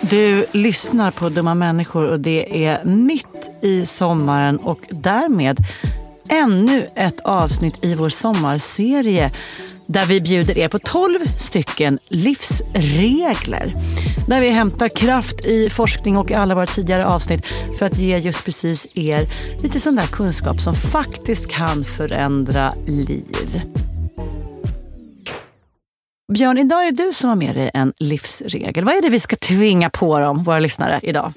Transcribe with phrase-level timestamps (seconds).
[0.00, 5.64] Du lyssnar på Dumma människor och det är mitt i sommaren och därmed
[6.30, 9.32] ännu ett avsnitt i vår sommarserie
[9.86, 13.74] där vi bjuder er på 12 stycken livsregler.
[14.26, 17.46] Där vi hämtar kraft i forskning och i alla våra tidigare avsnitt
[17.78, 19.28] för att ge just precis er
[19.62, 23.62] lite sån där kunskap som faktiskt kan förändra liv.
[26.32, 28.84] Björn, idag är det du som har med dig en livsregel.
[28.84, 31.32] Vad är det vi ska tvinga på dem, våra lyssnare, idag?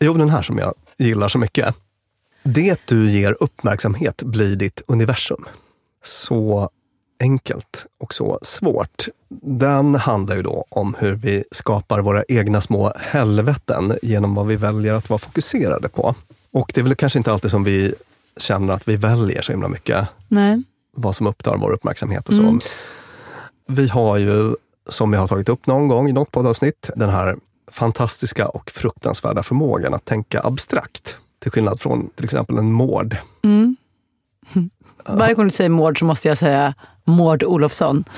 [0.00, 1.83] Jo, den här som jag gillar så mycket.
[2.44, 5.44] Det du ger uppmärksamhet blir ditt universum.
[6.04, 6.70] Så
[7.20, 9.08] enkelt och så svårt.
[9.42, 14.56] Den handlar ju då om hur vi skapar våra egna små helveten genom vad vi
[14.56, 16.14] väljer att vara fokuserade på.
[16.52, 17.94] Och det är väl kanske inte alltid som vi
[18.36, 20.62] känner att vi väljer så himla mycket Nej.
[20.96, 22.58] vad som upptar vår uppmärksamhet och så.
[23.68, 24.56] Vi har ju,
[24.88, 27.36] som vi har tagit upp någon gång i något poddavsnitt, den här
[27.70, 31.18] fantastiska och fruktansvärda förmågan att tänka abstrakt.
[31.44, 33.16] Till skillnad från till exempel en mord.
[35.06, 36.74] Varje gång du säger Mård så måste jag säga
[37.04, 38.04] Mård Olofsson.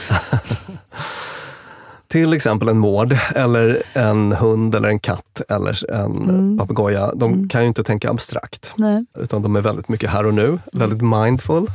[2.07, 7.13] Till exempel en mård, eller en hund, eller en katt eller en papegoja.
[7.15, 8.73] De kan ju inte tänka abstrakt.
[8.77, 9.05] Nej.
[9.19, 11.67] Utan de är väldigt mycket här och nu, väldigt mindful.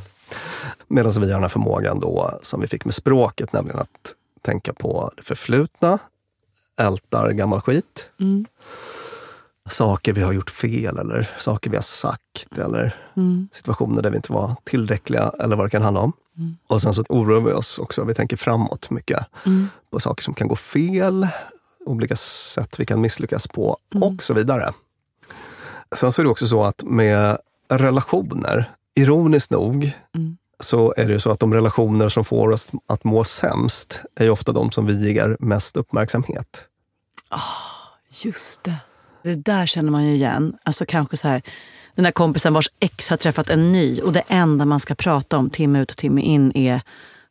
[0.88, 4.74] Medan vi har den här förmågan då som vi fick med språket, nämligen att tänka
[4.74, 6.00] på det förflutna,
[6.82, 8.12] ältar gammal skit.
[9.70, 12.96] Saker vi har gjort fel eller saker vi har sagt eller
[13.52, 16.14] situationer där vi inte var tillräckliga eller vad det kan handla om.
[16.68, 19.26] Och sen så oroar vi oss också, vi tänker framåt mycket
[19.92, 21.28] på saker som kan gå fel,
[21.86, 24.74] olika sätt vi kan misslyckas på och så vidare.
[25.96, 27.38] Sen så är det också så att med
[27.72, 29.92] relationer, ironiskt nog,
[30.60, 34.24] så är det ju så att de relationer som får oss att må sämst är
[34.24, 36.68] ju ofta de som vi ger mest uppmärksamhet.
[38.24, 38.76] Just det.
[39.24, 40.54] Det där känner man ju igen.
[40.64, 41.42] Alltså kanske så här,
[41.96, 45.38] den där kompisen vars ex har träffat en ny och det enda man ska prata
[45.38, 46.82] om timme ut och timme in är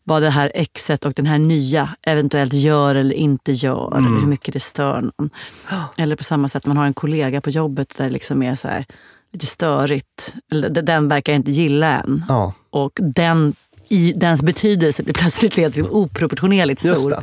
[0.04, 3.96] vad det här exet och den här nya eventuellt gör eller inte gör.
[3.96, 5.30] Eller hur mycket det stör någon.
[5.96, 8.68] Eller på samma sätt man har en kollega på jobbet där det liksom är så
[8.68, 8.86] här,
[9.32, 10.34] lite störigt.
[10.70, 12.24] Den verkar inte gilla en.
[12.28, 13.54] Ja, Och den,
[13.88, 17.14] i, dens betydelse blir plötsligt liksom oproportionerligt stor.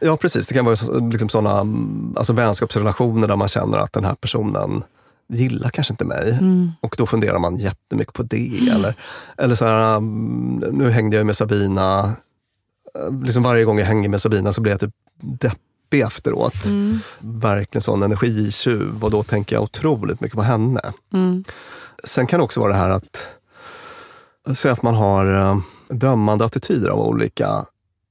[0.00, 0.46] Ja, precis.
[0.46, 0.76] Det kan vara
[1.10, 1.60] liksom sådana
[2.16, 4.82] alltså vänskapsrelationer där man känner att den här personen
[5.32, 6.38] gillar kanske inte mig.
[6.80, 8.68] Och då funderar man jättemycket på det.
[8.74, 8.94] Eller,
[9.38, 12.12] eller så här, um, nu hängde jag med Sabina.
[12.98, 16.54] Eh, Liksom varje gång jag hänger med Sabina så blir jag typ deppig efteråt.
[17.18, 20.80] Verkligen sån energitjuv och då tänker jag otroligt mycket på henne.
[22.04, 23.26] Sen kan det också vara det här att
[24.56, 25.58] säga att man har eh,
[25.88, 27.64] dömande attityder av olika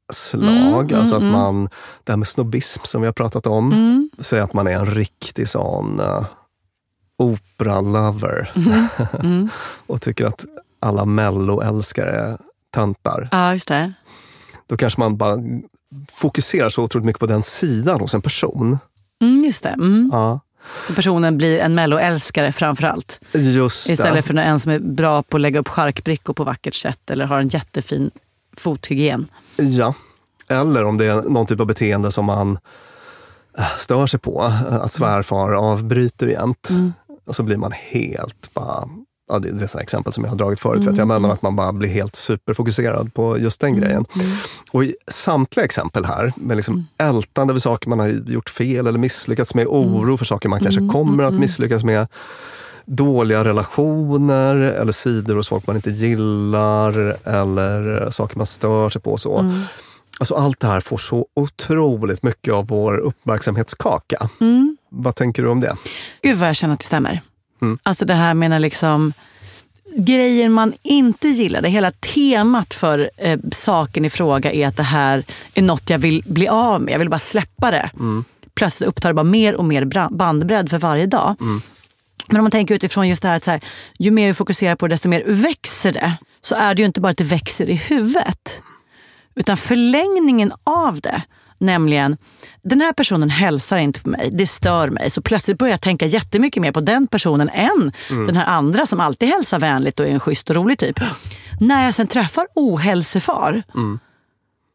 [0.10, 0.94] slag.
[0.94, 1.70] alltså att man,
[2.04, 4.10] det här med snobbism som vi har pratat om.
[4.20, 6.26] Säg att man är en riktig sån uh,
[7.18, 8.52] opera-lover.
[9.88, 10.46] och tycker att
[10.80, 12.38] alla melloälskare är
[12.74, 13.28] töntar.
[13.32, 13.94] Ja, just det.
[14.68, 15.38] Då kanske man bara
[16.12, 18.78] fokuserar så otroligt mycket på den sidan hos en person.
[19.22, 19.70] Mm, just det.
[19.70, 20.10] Mm.
[20.14, 20.40] Ja,
[20.88, 23.20] Så personen blir en melloälskare framför allt.
[23.34, 24.22] just Istället det.
[24.22, 27.40] för en som är bra på att lägga upp charkbrickor på vackert sätt eller har
[27.40, 28.12] en jättefin
[28.58, 29.28] fothygien.
[29.58, 29.94] Ja.
[30.48, 32.58] Eller om det är någon typ av beteende som man
[33.58, 34.42] äh, stör sig på.
[34.70, 36.70] Att svärfar avbryter jämt.
[37.28, 38.90] Och så blir man helt bara...
[39.32, 40.86] Ja, det är sådana exempel som jag har dragit förut.
[40.86, 44.06] Vet jag, men att man bara blir helt superfokuserad på just den grejen.
[44.72, 49.00] Och i samtliga exempel här, med liksom ältande över saker man har gjort fel eller
[49.00, 52.08] misslyckats med, oro för saker man kanske kommer att misslyckas med,
[52.90, 59.12] dåliga relationer eller sidor hos folk man inte gillar eller saker man stör sig på.
[59.12, 59.52] och Så.
[60.20, 64.30] Alltså allt det här får så otroligt mycket av vår uppmärksamhetskaka.
[64.90, 65.76] Vad tänker du om det?
[66.22, 67.22] Gud vad jag känner att det stämmer.
[67.84, 69.14] Alltså det här med när liksom
[69.98, 71.62] grejer man inte gillar.
[71.62, 76.00] Det hela temat för eh, saken i fråga är att det här är något jag
[76.00, 76.94] vill bli av med.
[76.94, 77.90] Jag vill bara släppa det.
[78.54, 81.36] Plötsligt upptar det bara mer och mer bandbredd för varje dag.
[82.30, 83.62] Men om man tänker utifrån just det här att här,
[84.00, 86.14] ju mer vi fokuserar på det desto mer växer det.
[86.42, 88.62] Så är det ju inte bara att det växer i huvudet.
[89.36, 91.22] Utan förlängningen av det,
[91.58, 92.18] nämligen
[92.62, 95.10] den här personen hälsar inte på mig, det stör mig.
[95.10, 99.00] Så plötsligt börjar jag tänka jättemycket mer på den personen än den här andra som
[99.00, 101.00] alltid hälsar vänligt och är en schysst och rolig typ.
[101.60, 103.64] När jag sen träffar ohälsefar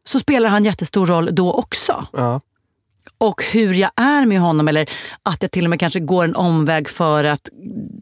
[0.07, 2.05] så spelar han jättestor roll då också.
[2.13, 2.41] Ja.
[3.17, 4.89] Och hur jag är med honom eller
[5.23, 7.49] att jag till och med kanske går en omväg för att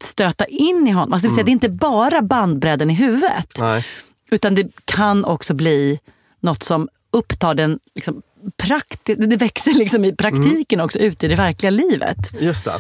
[0.04, 1.14] stöta in i honom.
[1.14, 3.54] Alltså det, vill säga, det är inte bara bandbredden i huvudet.
[3.60, 3.86] Nej.
[4.32, 6.00] Utan det kan också bli
[6.40, 8.22] något som upptar den liksom,
[8.58, 12.18] prakti- det växer liksom i praktiken också ut i det verkliga livet.
[12.40, 12.80] Just det.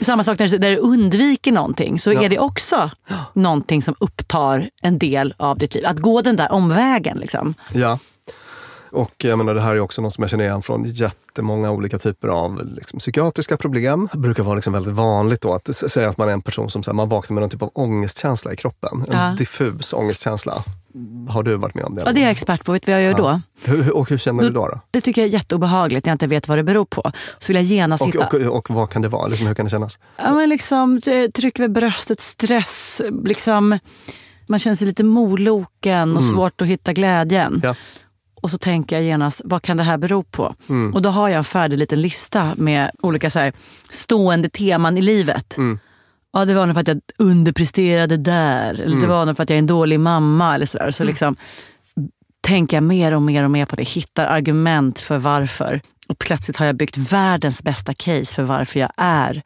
[0.00, 2.22] Samma sak när du- när du undviker någonting så Ja.
[2.22, 2.90] är det också
[3.34, 5.86] någonting som upptar en del av ditt liv.
[5.86, 7.18] Att gå den där omvägen.
[7.18, 7.54] Liksom.
[7.72, 7.98] Ja.
[8.90, 11.98] Och jag menar, det här är också något som jag känner igen från jättemånga olika
[11.98, 14.08] typer av liksom, psykiatriska problem.
[14.12, 16.82] Det brukar vara liksom väldigt vanligt då att säga att man är en person som
[16.82, 19.04] så här, man vaknar med någon typ av ångestkänsla i kroppen.
[19.08, 19.34] En Ja.
[19.38, 20.64] diffus ångestkänsla.
[21.28, 22.02] har du varit med om det?
[22.06, 22.72] Ja, det är jag expert på.
[22.72, 23.40] Vet du vad jag gör då?
[23.64, 24.66] Hur, och hur känner du då?
[24.66, 24.80] då?
[24.90, 27.12] Det tycker jag är jätteobehagligt när jag inte vet vad det beror på.
[27.38, 28.26] Så vill jag genast Och, hitta...
[28.26, 29.26] och, och vad kan det vara?
[29.26, 29.98] Liksom, hur kan det kännas?
[30.16, 33.02] Ja, men liksom, eh, tryck vid bröstet, stress.
[33.24, 33.78] Liksom,
[34.46, 37.46] man känner sig lite moloken och svårt att hitta glädjen.
[37.52, 37.60] Mm.
[37.64, 37.74] Ja.
[38.42, 40.54] Och så tänker jag genast, vad kan det här bero på?
[40.68, 40.94] Mm.
[40.94, 43.52] Och då har jag en färdig liten lista med olika så här,
[43.90, 45.56] stående teman i livet.
[45.56, 45.78] Mm.
[46.32, 48.74] Ja, det var nog för att jag underpresterade där.
[48.74, 49.00] Eller Mm.
[49.00, 50.54] det var nog för att jag är en dålig mamma.
[50.54, 50.90] Eller så där.
[50.90, 51.36] så liksom,
[52.40, 53.82] tänker jag mer och mer och mer på det.
[53.88, 55.80] Hittar argument för varför.
[56.08, 59.42] Och plötsligt har jag byggt världens bästa case för varför jag är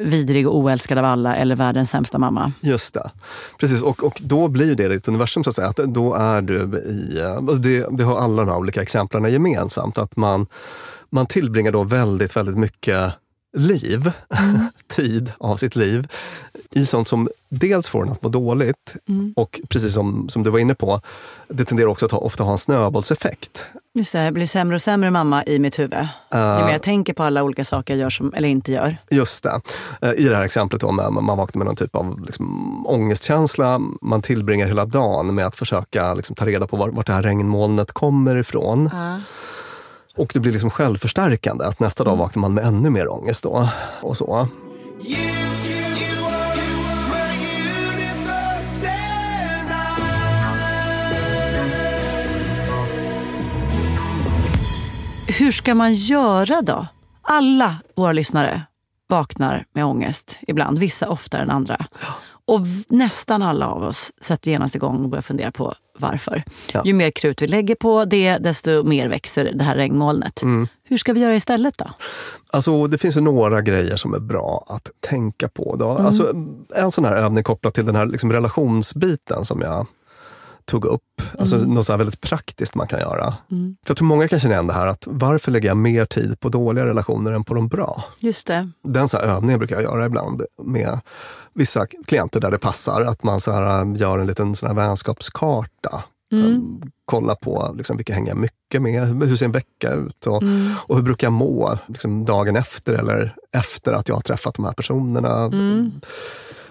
[0.00, 2.52] vidrig och oälskad av alla eller världens sämsta mamma.
[2.60, 3.10] Just det.
[3.58, 5.68] Precis, och, och då blir det ditt universum så att säga.
[5.68, 9.32] Att då är du i, eh, alltså det, det har alla de här olika exemplen
[9.32, 9.98] gemensamt.
[9.98, 10.46] Att man,
[11.10, 13.12] man tillbringar då väldigt, väldigt mycket
[13.56, 14.12] liv,
[14.88, 16.08] tid av sitt liv
[16.70, 18.96] i sånt som dels får en att må dåligt
[19.36, 21.00] och precis som, som du var inne på,
[21.48, 23.70] det tenderar också att ha, ofta ha en snöbollseffekt.
[23.94, 26.08] Just det, jag blir sämre och sämre mamma i mitt huvud.
[26.32, 28.96] Ju mer jag tänker på alla olika saker jag gör som, eller inte gör.
[29.10, 29.60] Just det.
[30.02, 33.80] Eh, I det här exemplet med, man vaknar med någon typ av liksom, ångestkänsla.
[34.02, 37.22] Man tillbringar hela dagen med att försöka liksom, ta reda på var, vart det här
[37.22, 38.90] regnmolnet kommer ifrån.
[40.16, 43.42] Och det blir liksom självförstärkande att nästa dag vaknar man med ännu mer ångest.
[43.42, 43.68] Då,
[44.00, 44.48] och så.
[55.40, 56.86] Hur ska man göra då?
[57.22, 58.62] Alla våra lyssnare
[59.08, 61.86] vaknar med ångest ibland, vissa oftare än andra.
[62.44, 66.42] Och nästan alla av oss sätter genast igång och börjar fundera på varför.
[66.72, 66.82] Ja.
[66.84, 70.42] Ju mer krut vi lägger på det, desto mer växer det här regnmolnet.
[70.84, 71.90] Hur ska vi göra istället då?
[72.50, 75.76] Alltså, det finns några grejer som är bra att tänka på.
[75.76, 75.88] Då.
[75.88, 76.34] Alltså,
[76.76, 79.86] en sån här övning kopplat till den här liksom, relationsbiten som jag
[80.64, 81.02] tog upp.
[81.38, 83.34] Alltså något så väldigt praktiskt man kan göra.
[83.48, 86.40] För jag tror många kan känna igen det här att varför lägger jag mer tid
[86.40, 88.04] på dåliga relationer än på de bra?
[88.18, 88.70] Just det.
[88.84, 91.00] Den så här övningen brukar jag göra ibland med
[91.54, 93.00] vissa klienter där det passar.
[93.02, 96.04] Att man så här, äh, gör en liten sån här vänskapskarta.
[96.32, 100.42] Um, kolla på liksom, vilka hänger jag mycket med, hur ser en vecka ut och,
[100.86, 104.64] och hur brukar jag må liksom, dagen efter eller efter att jag har träffat de
[104.64, 105.50] här personerna.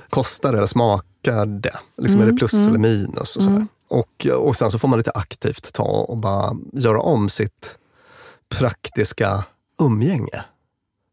[0.10, 1.78] Kostar det eller smakar det?
[1.98, 3.36] Liksom, Är det plus eller minus?
[3.36, 3.68] Och, sådär.
[3.90, 7.78] Och, och sen så får man lite aktivt ta och bara göra om sitt
[8.50, 9.44] praktiska
[9.80, 10.44] umgänge.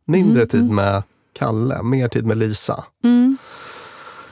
[0.05, 1.03] Mindre tid med
[1.33, 2.85] Kalle, mer tid med Lisa.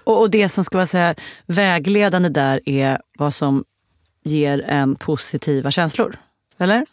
[0.04, 1.14] Och, och det som ska vara
[1.46, 3.64] vägledande där är vad som
[4.24, 6.16] ger en positiva känslor.
[6.58, 6.86] Eller?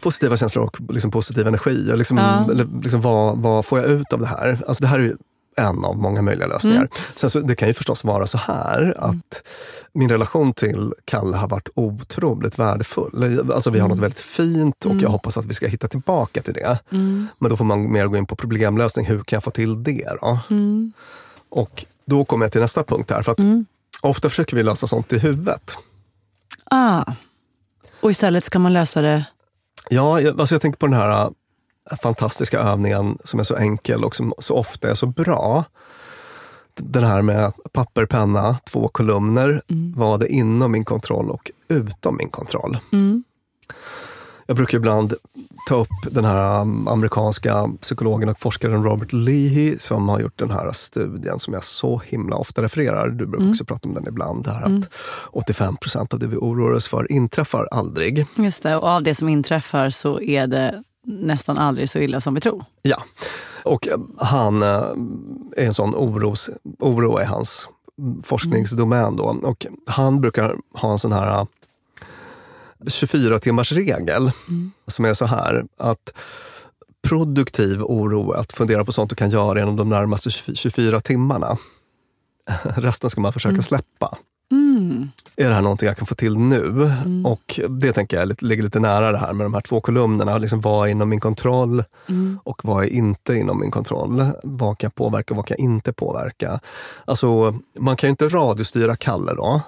[0.00, 1.92] Positiva känslor och liksom positiv energi.
[1.92, 2.46] Och liksom, Ja.
[2.82, 4.64] liksom vad, vad får jag ut av det här?
[4.68, 5.16] Alltså det här är
[5.56, 6.76] en av många möjliga lösningar.
[6.76, 6.88] Mm.
[7.14, 9.48] Sen så, det kan ju förstås vara så här att
[9.92, 13.50] min relation till Kalle har varit otroligt värdefull.
[13.54, 13.96] Alltså vi har Mm.
[13.96, 16.78] något väldigt fint och jag hoppas att vi ska hitta tillbaka till det.
[16.90, 17.26] Mm.
[17.38, 19.06] Men då får man mer gå in på problemlösning.
[19.06, 20.08] Hur kan jag få till det?
[20.20, 20.38] Då?
[20.50, 20.92] Mm.
[21.48, 23.22] Och då kommer jag till nästa punkt här.
[23.22, 23.34] För
[24.00, 25.76] Ofta försöker vi lösa sånt i huvudet.
[26.64, 27.12] Ah.
[28.00, 29.24] Och istället ska man lösa det...
[29.90, 31.30] Ja, jag, alltså jag tänker på den här
[32.02, 35.64] fantastiska övningen som är så enkel och som så ofta är så bra.
[36.74, 39.62] Den här med papper, penna, två kolumner.
[39.96, 42.78] Vad är inom min kontroll och utom min kontroll?
[44.46, 45.14] Jag brukar ibland
[45.68, 50.50] ta upp den här um, amerikanska psykologen och forskaren Robert Leahy som har gjort den
[50.50, 53.08] här studien som jag så himla ofta refererar.
[53.08, 54.46] Du brukar också prata om den ibland.
[54.46, 54.88] Här att
[55.24, 58.26] 85 procent av det vi oroar oss för inträffar aldrig.
[58.36, 62.34] Just det, och av det som inträffar så är det nästan aldrig så illa som
[62.34, 62.64] vi tror.
[62.82, 63.02] Ja,
[63.64, 64.68] och eh, han eh,
[65.56, 67.68] är en sån oros, oro är hans
[68.22, 69.24] forskningsdomän då.
[69.24, 71.46] Och han brukar ha en sån här eh,
[72.86, 74.32] 24 timmars regel
[74.86, 76.14] som är så här att
[77.08, 81.56] produktiv oro, att fundera på sånt du kan göra inom de närmaste 24 timmarna.
[82.62, 84.18] Resten ska man försöka släppa.
[85.36, 86.92] Är det här någonting jag kan få till nu?
[87.24, 90.38] Och det tänker jag ligger lite nära det här med de här två kolumnerna.
[90.38, 91.84] Liksom vad är inom min kontroll
[92.44, 94.26] och vad är inte inom min kontroll?
[94.42, 96.60] Vad kan jag påverka och vad kan jag inte påverka?
[97.04, 99.60] Alltså, man kan ju inte radiostyra Kalle då,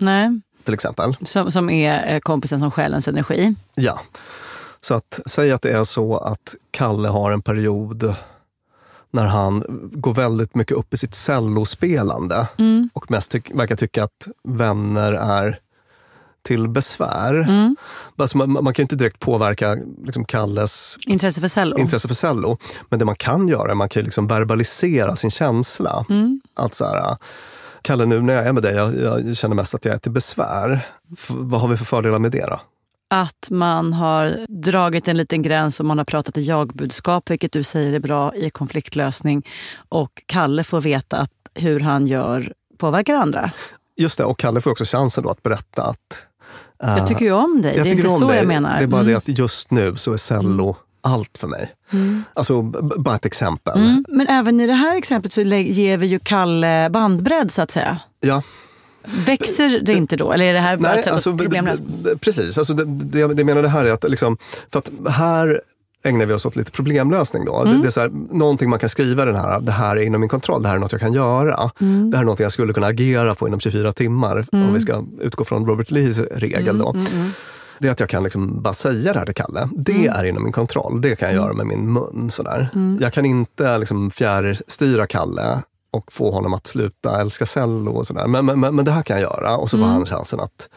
[0.00, 1.16] Nej, till exempel.
[1.22, 3.54] som, som är eh, kompisen som själens energi.
[3.74, 4.00] Ja.
[4.80, 8.14] Så att säg att det är så att Kalle har en period
[9.12, 12.48] när han går väldigt mycket upp i sitt cellospelande
[12.92, 15.58] och mest tyck, verkar tycka att vänner är
[16.42, 17.46] till besvär.
[18.16, 21.78] Alltså man, man kan inte direkt påverka liksom Kalles Intresse för cello.
[21.78, 22.58] intresse för cello.
[22.88, 26.06] Men det man kan göra är man kan liksom verbalisera sin känsla.
[26.54, 27.16] Att så här,
[27.82, 30.12] Kalle, nu när jag är med dig, jag, jag känner mest att jag är till
[30.12, 30.86] besvär.
[31.12, 32.60] F vad har vi för fördelar med det då?
[33.14, 37.62] Att man har dragit en liten gräns och man har pratat i jagbudskap, vilket du
[37.62, 39.46] säger är bra i konfliktlösning.
[39.88, 43.50] Och Kalle får veta att hur han gör påverkar andra.
[43.96, 46.26] Just det, och Kalle får också chansen att berätta att...
[46.82, 48.36] eh, Jag tycker ju om dig, det är inte så dig.
[48.36, 48.78] jag menar.
[48.78, 49.12] Det är bara Mm.
[49.12, 51.70] det att just nu så är cello allt för mig.
[52.34, 53.78] Alltså, b- b- bara ett exempel.
[53.80, 54.04] Mm.
[54.08, 57.98] Men även i det här exemplet så ger vi ju Kalle bandbredd så att säga.
[58.20, 58.42] Ja,
[59.26, 60.32] Växer det inte då?
[60.32, 62.58] Eller är det här bara Nej, alltså, d- precis.
[62.58, 64.36] Alltså, det, det, det jag menar det här är att, liksom,
[64.72, 65.60] för att här
[66.04, 67.44] ägnar vi oss åt lite problemlösning.
[67.44, 67.60] Då.
[67.60, 67.74] Mm.
[67.76, 70.20] Det, det är så här, någonting man kan skriva den här, det här är inom
[70.20, 71.70] min kontroll, det här är något jag kan göra.
[71.80, 72.10] Mm.
[72.10, 75.04] Det här är något jag skulle kunna agera på inom 24 timmar, om vi ska
[75.20, 76.78] utgå från Robert Lees regel.
[76.78, 76.90] Då.
[76.90, 77.06] Mm,
[77.78, 79.68] Det är att jag kan liksom bara säga det här till Kalle.
[79.76, 80.12] Det Mm.
[80.16, 82.30] är inom min kontroll, det kan jag göra med min mun.
[82.30, 82.68] Sådär.
[83.00, 88.26] Jag kan inte liksom fjärrstyra Kalle och få honom att sluta älska cello och sådär.
[88.26, 90.68] Men, men, men men det här kan jag göra och så får han chansen att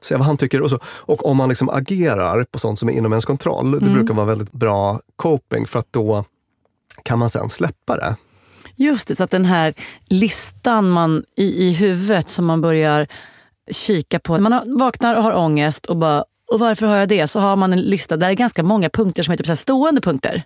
[0.00, 0.62] säga vad han tycker.
[0.62, 0.78] Och, så.
[0.84, 4.26] och om man liksom agerar på sånt som är inom ens kontroll, det brukar vara
[4.26, 6.24] väldigt bra coping för att då
[7.02, 8.16] kan man sen släppa det.
[8.76, 13.06] Just det, så att den här listan man i, i huvudet som man börjar
[13.70, 14.38] kika på.
[14.38, 17.26] Man har, vaknar och har ångest och bara, och varför har jag det?
[17.26, 19.56] Så har man en lista där det är ganska många punkter som är typ så
[19.56, 20.42] stående punkter.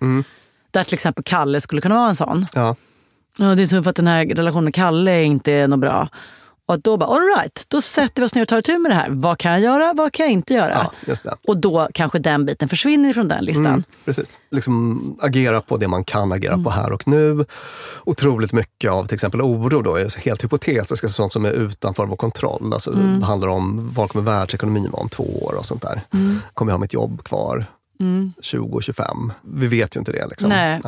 [0.71, 2.45] Där till exempel Kalle skulle kunna vara en sån.
[2.53, 2.75] Ja.
[3.37, 6.09] Ja, det är så för att den här relationen med Kalle inte är något bra.
[6.67, 8.91] Och att då bara, all right, då sätter vi oss ner och tar itu med
[8.91, 9.07] det här.
[9.09, 9.93] Vad kan jag göra?
[9.93, 10.73] Vad kan jag inte göra?
[10.73, 11.35] Ja, just det.
[11.47, 13.65] Och då kanske den biten försvinner från den listan.
[13.65, 14.39] Mm, precis.
[14.51, 17.45] Liksom agera på det man kan agera på här och nu.
[18.03, 22.15] Otroligt mycket av till exempel oro då är helt hypotetiska, sånt som är utanför vår
[22.15, 22.73] kontroll.
[22.73, 26.01] Alltså, Det handlar om vad kommer världsekonomin vara om två år och sånt där.
[26.53, 27.65] Kommer jag ha mitt jobb kvar?
[28.35, 29.31] 2025.
[29.41, 30.27] Vi vet ju inte det.
[30.27, 30.49] Liksom.
[30.49, 30.81] Nej.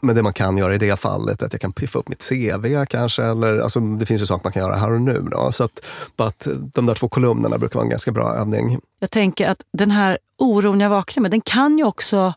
[0.00, 2.28] Men det man kan göra i det fallet är att jag kan piffa upp mitt
[2.28, 3.24] CV kanske.
[3.24, 5.26] Eller, alltså, det finns ju saker man kan göra här och nu.
[5.30, 5.52] Då.
[5.52, 5.84] Så att,
[6.16, 8.80] att de där två kolumnerna brukar vara en ganska bra övning.
[8.98, 12.34] Jag tänker att den här oron jag vaknar med, den kan ju också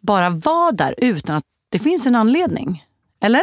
[0.00, 2.84] bara vara där utan att det finns en anledning.
[3.22, 3.42] Eller?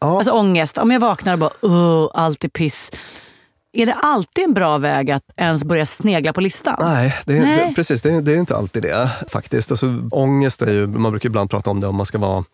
[0.00, 0.16] Ja.
[0.16, 2.90] Alltså ångest, om jag vaknar och bara allt är piss.
[3.72, 6.76] Är det alltid en bra väg att ens börja snegla på listan?
[6.80, 7.66] Nej, det är, Nej.
[7.68, 9.70] Det, precis, det är, det är inte alltid det faktiskt.
[9.70, 12.44] Alltså, ångest är ju, man brukar ibland prata om det om man ska vara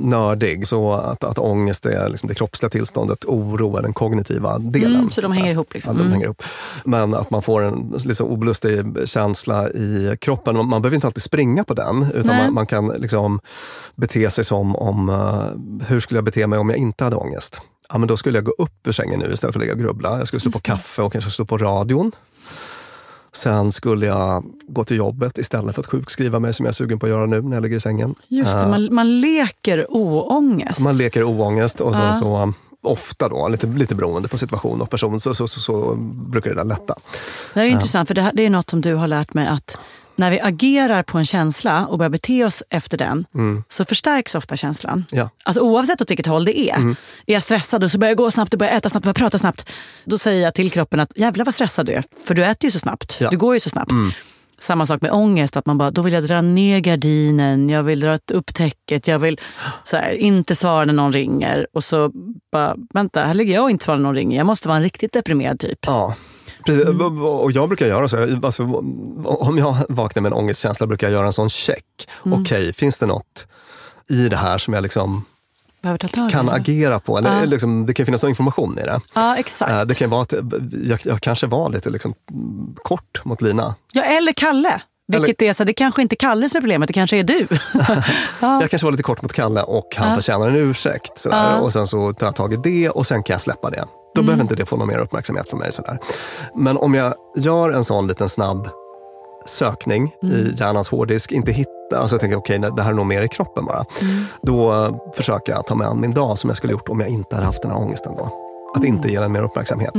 [0.00, 0.68] nördig.
[0.68, 4.94] Så att, att ångest är liksom det kroppsliga tillståndet, oro är den kognitiva delen.
[4.94, 5.92] Mm, så de hänger ihop liksom.
[5.92, 6.12] Ja, de Mm.
[6.12, 6.42] hänger ihop.
[6.84, 10.56] Men att man får en liksom obelustig känsla i kroppen.
[10.56, 13.40] Man, man behöver inte alltid springa på den, utan man, man kan liksom
[13.96, 17.60] bete sig som om, eh, hur skulle jag bete mig om jag inte hade ångest?
[17.88, 19.78] Ja, men då skulle jag gå upp ur sängen nu istället för att ligga och
[19.80, 20.18] grubbla.
[20.18, 22.12] Jag skulle slå på kaffe och kanske slå på radion.
[23.32, 26.98] Sen skulle jag gå till jobbet istället för att sjukskriva mig som jag är sugen
[26.98, 28.14] på att göra nu när jag ligger i sängen.
[28.28, 30.80] Just det, Eh, man, man leker oångest.
[30.80, 32.12] man leker oångest och sen Ja.
[32.12, 35.94] så ofta då, lite, lite beroende på situation och person, så, så, så, så
[36.30, 36.94] brukar det där lätta.
[37.54, 39.46] Det här är intressant, för det, här, det är något som du har lärt mig
[39.46, 39.76] att
[40.16, 43.26] när vi agerar på en känsla och börjar bete oss efter den,
[43.68, 45.04] så förstärks ofta känslan.
[45.10, 45.30] Ja.
[45.44, 46.76] Alltså oavsett åt vilket håll det är.
[47.26, 49.38] Är jag stressad och så börjar jag gå snabbt, och börjar äta snabbt, börjar prata
[49.38, 49.70] snabbt.
[50.04, 52.70] Då säger jag till kroppen att jävlar vad stressad du är, för du äter ju
[52.70, 53.16] så snabbt.
[53.20, 53.30] Ja.
[53.30, 53.92] Du går ju så snabbt.
[54.58, 58.00] Samma sak med ångest, att man bara, då vill jag dra ner gardinen, jag vill
[58.00, 59.40] dra upp täcket, jag vill
[59.92, 61.66] här, inte svara när någon ringer.
[61.72, 62.10] Och så
[62.52, 64.38] bara, vänta, här ligger jag och inte svarar när någon ringer.
[64.38, 65.78] Jag måste vara en riktigt deprimerad typ.
[65.86, 66.14] Ja.
[66.66, 66.84] Precis.
[66.84, 67.22] Mm.
[67.24, 68.62] Och jag brukar göra så, alltså,
[69.24, 72.08] om jag vaknar med en ångestkänsla brukar jag göra en sån check.
[72.26, 72.40] Mm.
[72.42, 73.46] Okej, finns det något
[74.10, 75.24] i det här som jag liksom
[76.30, 77.18] kan agera på?
[77.18, 77.44] Eller, Ja.
[77.44, 79.00] liksom, det kan finnas någon information i det.
[79.14, 79.70] Ja, exakt.
[79.72, 80.32] Eh, Det kan vara att
[80.84, 82.14] jag, jag kanske var lite liksom,
[82.82, 83.74] kort mot Lina.
[83.92, 84.82] Ja, eller Kalle.
[85.06, 87.46] Vilket är så, det kanske inte är Kalle som är problemet, det kanske är du.
[88.40, 88.60] ja.
[88.60, 90.14] Jag kanske var lite kort mot Kalle och han Ja.
[90.16, 91.18] förtjänar en ursäkt.
[91.18, 91.50] Sådär.
[91.52, 91.58] Ja.
[91.58, 93.84] Och sen så tar jag tag i det och sen kan jag släppa det.
[94.14, 94.26] Då Mm.
[94.26, 95.72] behöver inte det få någon mer uppmärksamhet från mig.
[95.72, 95.98] Sådär.
[96.54, 98.68] Men om jag gör en sån liten snabb
[99.46, 100.34] sökning Mm.
[100.36, 103.28] i hjärnans hårddisk, inte hittar, alltså jag tänker okej, det här är nog mer i
[103.28, 103.84] kroppen bara.
[104.02, 104.24] Mm.
[104.42, 107.34] Då försöker jag ta mig an min dag som jag skulle gjort om jag inte
[107.34, 108.40] hade haft den här ångesten då.
[108.76, 109.92] Att inte ge den mer uppmärksamhet.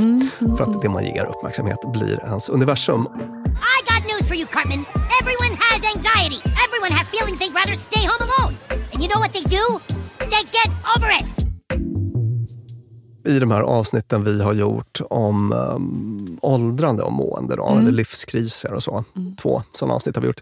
[0.56, 3.06] För att det man ger uppmärksamhet blir ens universum.
[3.82, 3.85] I
[4.56, 4.86] Cartman.
[5.20, 6.40] Everyone has anxiety.
[6.64, 8.54] Everyone has feelings they'd rather stay home alone.
[8.92, 9.80] And you know what they do?
[10.18, 11.28] They get over it.
[13.28, 18.72] i de här avsnitten vi har gjort om um, åldrande och mående, då, eller livskriser
[18.72, 19.04] och så.
[19.38, 20.40] Två sådana avsnitt har vi gjort.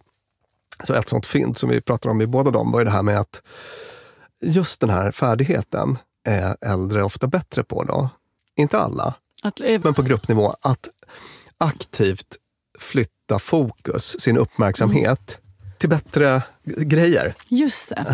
[0.84, 3.02] Så ett sånt fynd som vi pratar om i båda dem var ju det här
[3.02, 3.42] med att
[4.44, 5.98] just den här färdigheten
[6.28, 7.84] är äldre ofta bättre på.
[7.84, 8.08] Då.
[8.56, 10.54] Inte alla, Att, men på gruppnivå.
[10.60, 10.88] Att
[11.58, 12.36] aktivt
[12.78, 15.40] flytta fokus, sin uppmärksamhet
[15.78, 17.34] till bättre grejer.
[17.48, 18.06] just det.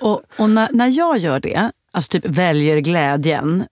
[0.00, 3.64] Och, och när, när jag gör det, alltså typ väljer glädjen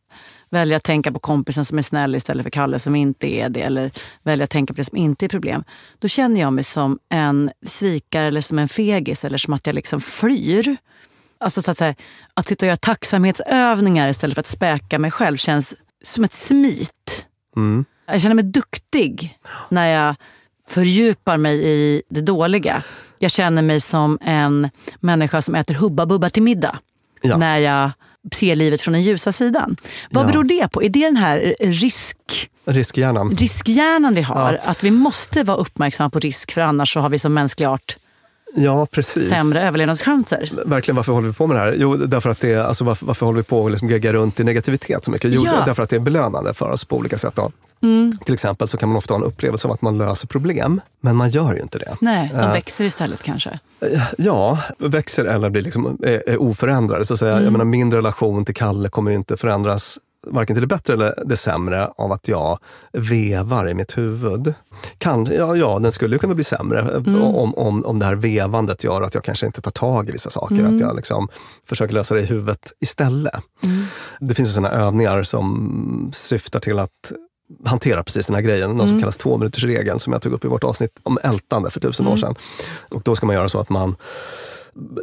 [0.53, 3.61] välja att tänka på kompisen som är snäll istället för Kalle som inte är det.
[3.61, 3.91] Eller
[4.23, 5.65] välja att tänka på det som inte är problem.
[5.99, 9.75] Då känner jag mig som en svikare eller som en fegis eller som att jag
[9.75, 10.77] liksom flyr.
[11.41, 11.95] Alltså så att, säga,
[12.35, 17.27] att sitta och göra tacksamhetsövningar istället för att späka mig själv känns som ett smit.
[17.57, 17.85] Mm.
[18.07, 20.15] Jag känner mig duktig när jag
[20.73, 22.83] fördjupar mig i det dåliga.
[23.19, 26.79] Jag känner mig som en människa som äter Hubba Bubba till middag.
[27.23, 27.37] Ja.
[27.37, 27.91] När jag
[28.35, 29.77] ser livet från den ljusa sidan.
[30.11, 30.29] Vad Ja.
[30.29, 30.83] beror det på?
[30.83, 32.17] Är det den här risk,
[32.65, 33.31] Riskhjärnan.
[33.31, 34.61] riskhjärnan vi har?
[34.65, 37.97] Att vi måste vara uppmärksamma på risk för annars så har vi som mänsklig art
[38.55, 39.29] Ja, precis.
[39.29, 40.53] sämre överlevnadschanser.
[40.67, 41.75] Verkligen, varför håller vi på med det här?
[41.79, 44.45] Jo, därför att det alltså, varför, varför håller vi på att liksom gegga runt i
[44.45, 45.31] negativitet så mycket?
[45.35, 45.53] Jo, Ja.
[45.67, 47.35] därför att det är belönande för oss på olika sätt.
[47.35, 47.53] Då.
[47.83, 48.19] Mm.
[48.25, 51.17] Till exempel så kan man ofta ha en upplevelse av att man löser problem, men
[51.17, 51.97] man gör ju inte det.
[52.01, 53.59] Nej, de Eh, växer istället kanske.
[54.19, 57.05] Ja, växer eller blir liksom, är, är oförändrade.
[57.05, 57.45] Så att säga, Mm.
[57.45, 61.15] jag menar, min relation till Kalle kommer ju inte förändras varken till det bättre eller
[61.27, 62.59] det sämre av att jag
[62.93, 64.55] vevar i mitt huvud.
[64.99, 67.23] Kan, ja, ja, den skulle kunna bli sämre Mm.
[67.23, 70.31] om, om, om det här vevandet gör att jag kanske inte tar tag i vissa
[70.31, 70.55] saker.
[70.55, 70.75] Mm.
[70.75, 71.29] Att jag liksom
[71.69, 73.41] försöker lösa det i huvudet istället.
[74.21, 77.13] Det finns sådana övningar som syftar till att
[77.65, 80.65] hantera precis den här grejen, något som kallas tvåminutersregeln som jag tog upp i vårt
[80.65, 82.35] avsnitt om ältande för tusen år sedan.
[82.89, 83.97] Och då ska man göra så att man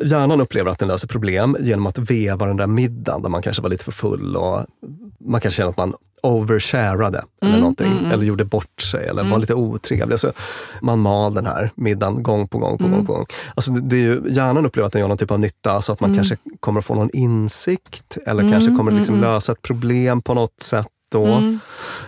[0.03, 3.61] Hjärnan upplever att den löser problem genom att veva den där middagen där man kanske
[3.61, 4.65] var lite för full och
[5.19, 9.53] man kanske känner att man oversharade eller någonting, eller gjorde bort sig eller var lite
[9.53, 10.13] otrevlig.
[10.13, 10.33] Alltså,
[10.81, 13.25] man mal den här middagen gång på gång på gång på gång.
[13.55, 15.91] Alltså, det, det är ju, hjärnan upplever att den gör någon typ av nytta så
[15.91, 20.21] att man kanske kommer att få någon insikt eller kanske kommer liksom lösa ett problem
[20.21, 21.25] på något sätt då.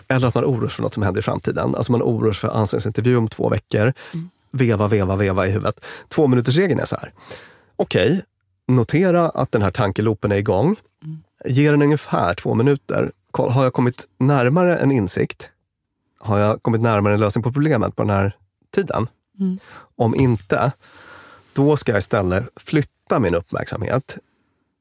[0.07, 1.75] Eller att man oroas för något som händer i framtiden.
[1.75, 3.93] Alltså man oroas för anställningsintervju om två veckor.
[4.51, 5.85] Veva, veva, veva i huvudet.
[6.09, 7.13] Två minuters regeln är så här.
[7.81, 8.23] Okej,
[8.67, 10.75] notera att den här tankeloopen är igång.
[11.45, 13.11] Ge den ungefär två minuter.
[13.31, 15.49] Har jag kommit närmare en insikt?
[16.19, 18.35] Har jag kommit närmare en lösning på problemet på den här
[18.75, 19.07] tiden?
[19.95, 20.71] Om inte,
[21.53, 24.17] då ska jag istället flytta min uppmärksamhet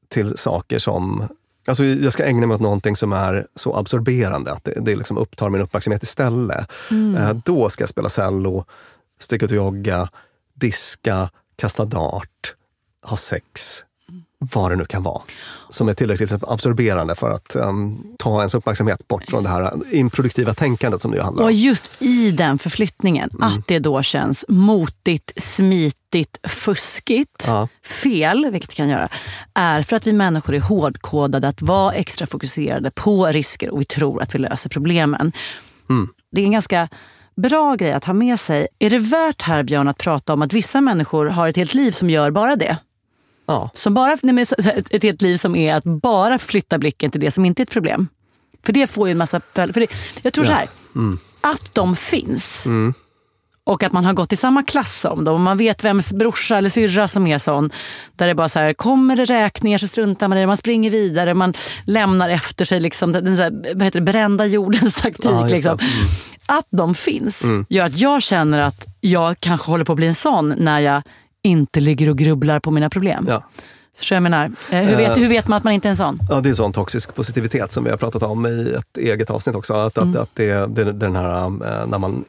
[0.09, 1.27] till saker som
[1.67, 5.17] Alltså jag ska ägna mig åt någonting som är så absorberande att det, det liksom
[5.17, 6.71] upptar min uppmärksamhet istället.
[7.17, 8.65] Eh, då ska jag spela cello,
[9.19, 10.09] sticka ut och jogga,
[10.53, 12.55] diska, kasta dart,
[13.03, 13.83] ha sex,
[14.37, 15.21] vad det nu kan vara.
[15.69, 20.53] Som är tillräckligt absorberande för att ehm, ta ens uppmärksamhet bort från det här improduktiva
[20.53, 21.55] tänkandet som det handlar Och om.
[21.55, 23.47] just i den förflyttningen, Mm.
[23.47, 27.67] att det då känns motigt, smitigt, fuskigt, Ja.
[27.85, 29.09] fel, vilket det kan göra,
[29.53, 33.85] är för att vi människor är hårdkodade att vara extra fokuserade på risker och vi
[33.85, 35.31] tror att vi löser problemen.
[35.89, 36.09] Mm.
[36.31, 36.89] Det är en ganska
[37.37, 38.67] bra grej att ha med sig.
[38.79, 41.91] Är det värt här, Björn, att prata om att vissa människor har ett helt liv
[41.91, 42.77] som gör bara det?
[43.45, 43.69] Ja.
[43.73, 44.45] Som bara, nej, men
[44.89, 47.69] ett, helt liv som är att bara flytta blicken till det som inte är ett
[47.69, 48.07] problem.
[48.65, 49.41] För det får ju en massa.
[49.53, 49.87] För det,
[50.21, 50.67] jag tror så här,
[51.41, 52.67] att de finns
[53.63, 56.57] och att man har gått i samma klass som dem och man vet vems brorsa
[56.57, 57.71] eller syrra som är sån.
[58.15, 60.91] Där det bara så här, kommer det räkningar så struntar man i det, man springer
[60.91, 61.53] vidare, man
[61.85, 65.25] lämnar efter sig liksom, den så här, vad heter det, brända jordens taktik.
[65.25, 65.79] Ja, liksom.
[66.45, 70.15] Att de finns gör att jag känner att jag kanske håller på att bli en
[70.15, 71.03] sån när jag
[71.43, 73.25] inte ligger och grubblar på mina problem.
[73.29, 73.43] Ja.
[73.97, 74.45] Förstår jag menar?
[74.71, 76.19] Eh, Hur vet, hur vet man att man inte är en sån?
[76.29, 79.55] Ja, det är sån toxisk positivitet som vi har pratat om i ett eget avsnitt
[79.55, 79.73] också.
[79.73, 82.25] Att, att, att det, det, den här eh, när man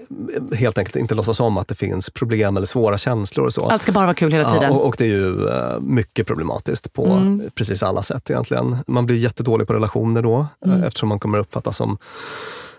[0.54, 3.68] helt enkelt inte låtsas om att det finns problem eller svåra känslor och så.
[3.68, 4.68] Allt ska bara vara kul hela tiden.
[4.70, 8.76] Ja, och, och det är ju eh, mycket problematiskt på precis alla sätt egentligen.
[8.86, 11.98] Man blir jättedålig på relationer då eh, eftersom man kommer uppfattas som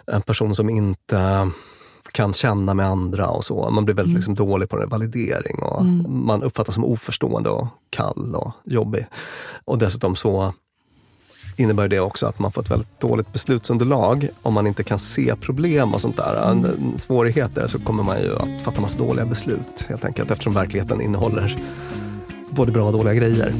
[0.08, 1.50] en person som inte
[2.14, 3.70] kan känna med andra och så.
[3.70, 8.52] Man blir väldigt liksom, dålig på validering och man uppfattas som oförstående och kall och
[8.66, 9.06] jobbig.
[9.66, 10.54] Och dessutom så
[11.58, 14.28] innebär det också att man får ett väldigt dåligt beslutsunderlag.
[14.42, 18.36] Om man inte kan se problem och sånt där, en- svårigheter, så kommer man ju
[18.36, 21.58] att fatta massa dåliga beslut helt enkelt eftersom verkligheten innehåller
[22.50, 23.54] både bra och dåliga grejer.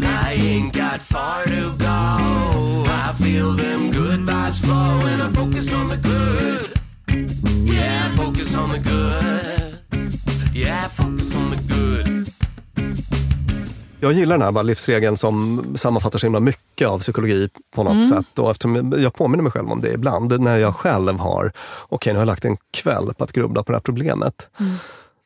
[0.00, 2.86] I ain't got far to go.
[2.86, 6.77] I feel them good vibes flow and I focus on the good.
[7.18, 10.56] Yeah, focus on the good.
[10.56, 12.28] Yeah, focus on the good.
[14.00, 18.08] Jag gillar den här bara livsregeln som sammanfattar så himla mycket av psykologi på något
[18.08, 18.38] sätt.
[18.38, 21.52] Och eftersom jag påminner mig själv om det ibland, när jag själv har,
[21.88, 24.48] okej nu har jag lagt en kväll på att grubbla på det här problemet.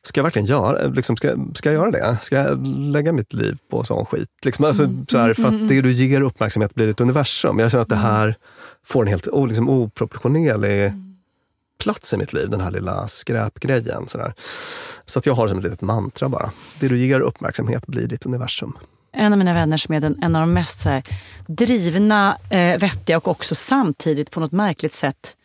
[0.05, 2.17] Ska jag verkligen göra, liksom, ska, ska jag göra det?
[2.21, 4.29] Ska jag lägga mitt liv på sån skit?
[4.45, 7.59] Liksom, alltså, så här, för att det du ger uppmärksamhet blir ett universum.
[7.59, 8.35] Jag känner att det här
[8.85, 10.93] får en helt liksom, oproportionerlig
[11.77, 14.07] plats i mitt liv, den här lilla skräpgrejen.
[14.07, 14.33] Sådär.
[15.05, 16.51] så att jag har det som ett litet mantra bara.
[16.79, 18.77] Det du ger uppmärksamhet blir ditt universum.
[19.13, 21.03] en av mina vänner som är den, en av de mest så här,
[21.47, 25.35] drivna, eh, vettiga och också samtidigt på något märkligt sätt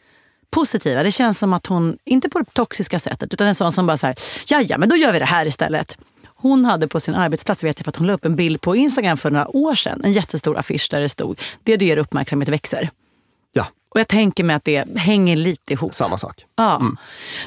[0.50, 1.02] positiva.
[1.02, 3.96] Det känns som att hon, inte på det toxiska sättet, utan en sån som bara
[3.96, 5.98] så här, ja men då gör vi det här istället.
[6.40, 8.76] Hon hade på sin arbetsplats, vet jag, för att hon la upp en bild på
[8.76, 10.00] Instagram för några år sedan.
[10.04, 12.90] En jättestor affisch där det stod, det du ger uppmärksamhet växer.
[13.90, 15.94] Och jag tänker mig att det hänger lite ihop.
[15.94, 16.44] samma sak.
[16.56, 16.82] Ja.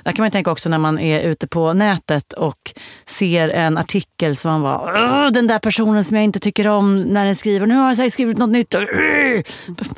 [0.04, 2.74] Där kan man tänka också när man är ute på nätet och
[3.06, 4.80] ser en artikel som man bara,
[5.26, 7.96] "Åh, den där personen som jag inte tycker om när den skriver, nu har den
[7.96, 8.76] säkert skrivit något nytt.
[8.76, 8.82] Åh."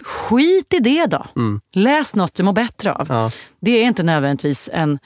[0.03, 1.25] Skit i det då.
[1.73, 3.07] Läs något du mår bättre av.
[3.09, 3.31] Ja.
[3.61, 4.99] Det är inte nödvändigtvis en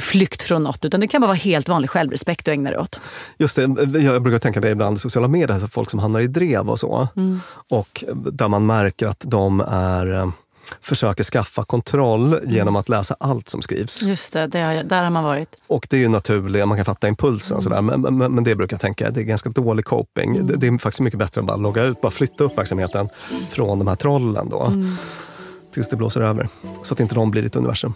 [0.00, 3.00] flykt från något, utan det kan bara vara helt vanlig självrespekt du ägnar dig åt.
[3.38, 3.62] Just det,
[4.00, 6.78] jag brukar tänka det ibland i sociala medier, alltså folk som hamnar i drev och
[6.78, 7.08] så.
[7.16, 7.40] Mm.
[7.70, 10.30] Och där man märker att de är, eh,
[10.80, 14.02] försöker skaffa kontroll genom att läsa allt som skrivs.
[14.02, 15.48] Just det, det har där har man varit.
[15.66, 17.62] Och det är ju naturligt, man kan fatta impulsen Mm.
[17.62, 20.30] sådär, men, men, men det brukar jag tänka det är ganska dålig coping.
[20.36, 20.46] Mm.
[20.46, 23.08] Det, det är faktiskt mycket bättre att bara logga ut, bara flytta uppmärksamheten
[23.50, 24.62] från de här trollen då.
[24.62, 24.96] Mm.
[25.74, 26.48] Tills det blåser över.
[26.82, 27.94] Så att inte de blir ditt universum.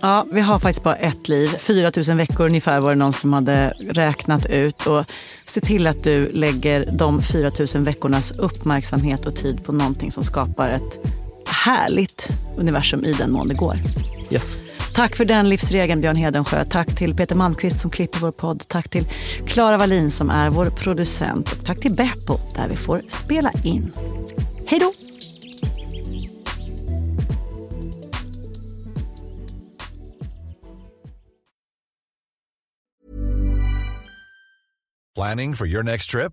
[0.00, 1.48] Ja, vi har faktiskt bara ett liv.
[1.58, 4.86] 4 000 veckor ungefär var det någon som hade räknat ut.
[4.86, 5.04] Och
[5.46, 10.22] se till att du lägger de 4 000 veckornas uppmärksamhet och tid på någonting som
[10.22, 10.98] skapar ett
[11.66, 13.76] härligt universum i den mån det går.
[14.30, 14.58] Yes.
[14.94, 16.64] Tack för den livsregeln Björn Hedensjö.
[16.64, 18.68] Tack till Peter Malmqvist som klipper vår podd.
[18.68, 19.08] Tack till
[19.46, 21.52] Klara Wallin som är vår producent.
[21.52, 23.92] Och tack till Beppo där vi får spela in.
[24.66, 24.92] Hej då!
[35.14, 36.32] Planning for your next trip?